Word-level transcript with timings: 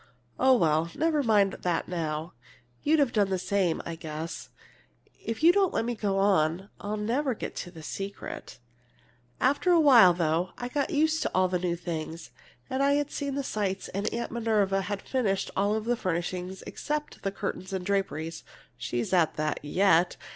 "Oh 0.39 0.57
well, 0.57 0.89
never 0.95 1.21
mind 1.21 1.53
that 1.61 1.87
now! 1.87 2.33
You'd 2.81 2.97
have 2.97 3.13
done 3.13 3.29
the 3.29 3.37
same, 3.37 3.83
I 3.85 3.93
guess. 3.93 4.49
If 5.23 5.43
you 5.43 5.53
don't 5.53 5.75
let 5.75 5.85
me 5.85 5.93
go 5.93 6.17
on, 6.17 6.69
I'll 6.79 6.97
never 6.97 7.35
get 7.35 7.55
to 7.57 7.69
the 7.69 7.83
secret! 7.83 8.57
After 9.39 9.69
a 9.69 9.79
while, 9.79 10.15
though, 10.15 10.53
I 10.57 10.69
got 10.69 10.89
used 10.89 11.21
to 11.21 11.31
all 11.35 11.47
the 11.49 11.59
new 11.59 11.75
things, 11.75 12.31
and 12.67 12.81
I'd 12.81 13.11
seen 13.11 13.33
all 13.33 13.41
the 13.41 13.43
sights, 13.43 13.89
and 13.89 14.11
Aunt 14.11 14.31
Minerva 14.31 14.81
had 14.81 15.03
finished 15.03 15.51
all 15.55 15.79
the 15.79 15.95
furnishing 15.95 16.57
except 16.65 17.21
the 17.21 17.29
curtains 17.31 17.71
and 17.71 17.85
draperies 17.85 18.43
(she's 18.79 19.13
at 19.13 19.35
that, 19.35 19.59
yet!) 19.63 20.17